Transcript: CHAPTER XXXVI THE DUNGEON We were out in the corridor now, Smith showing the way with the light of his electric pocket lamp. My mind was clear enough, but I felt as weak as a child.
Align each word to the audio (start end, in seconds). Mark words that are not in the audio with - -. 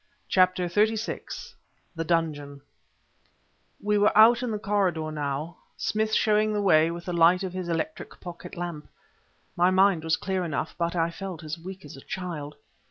CHAPTER 0.27 0.65
XXXVI 0.67 1.53
THE 1.95 2.03
DUNGEON 2.03 2.61
We 3.83 3.99
were 3.99 4.17
out 4.17 4.41
in 4.41 4.49
the 4.49 4.57
corridor 4.57 5.11
now, 5.11 5.57
Smith 5.77 6.15
showing 6.15 6.53
the 6.53 6.61
way 6.63 6.89
with 6.89 7.05
the 7.05 7.13
light 7.13 7.43
of 7.43 7.53
his 7.53 7.69
electric 7.69 8.19
pocket 8.19 8.57
lamp. 8.57 8.87
My 9.55 9.69
mind 9.69 10.03
was 10.03 10.17
clear 10.17 10.43
enough, 10.43 10.73
but 10.79 10.95
I 10.95 11.11
felt 11.11 11.43
as 11.43 11.59
weak 11.59 11.85
as 11.85 11.95
a 11.95 12.01
child. 12.01 12.55